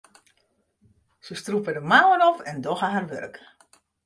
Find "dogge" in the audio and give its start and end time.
2.65-2.87